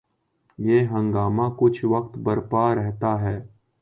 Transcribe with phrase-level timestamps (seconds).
[0.59, 3.37] یہ ہنگامہ کچھ وقت برپا رہتا ہے۔